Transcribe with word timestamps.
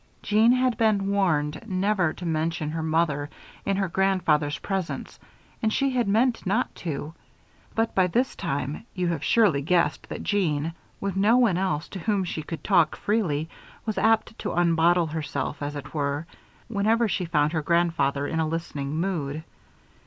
Jeanne 0.23 0.53
had 0.53 0.77
been 0.77 1.11
warned 1.11 1.61
never 1.67 2.11
to 2.11 2.25
mention 2.25 2.71
her 2.71 2.81
mother 2.81 3.29
in 3.67 3.77
her 3.77 3.87
grandfather's 3.87 4.57
presence; 4.57 5.19
and 5.61 5.71
she 5.71 5.91
had 5.91 6.07
meant 6.07 6.43
not 6.43 6.73
to. 6.73 7.13
But 7.75 7.93
by 7.93 8.07
this 8.07 8.35
time, 8.35 8.87
you 8.95 9.09
have 9.09 9.23
surely 9.23 9.61
guessed 9.61 10.09
that 10.09 10.23
Jeanne, 10.23 10.73
with 10.99 11.15
no 11.15 11.37
one 11.37 11.59
else 11.59 11.87
to 11.89 11.99
whom 11.99 12.23
she 12.23 12.41
could 12.41 12.63
talk 12.63 12.95
freely, 12.95 13.47
was 13.85 13.99
apt 13.99 14.39
to 14.39 14.53
unbottle 14.53 15.11
herself, 15.11 15.61
as 15.61 15.75
it 15.75 15.93
were, 15.93 16.25
whenever 16.67 17.07
she 17.07 17.25
found 17.25 17.51
her 17.53 17.61
grandfather 17.61 18.25
in 18.25 18.39
a 18.39 18.47
listening 18.47 18.95
mood. 18.95 19.43